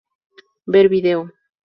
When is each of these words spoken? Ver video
Ver 0.65 0.87
video 0.89 1.31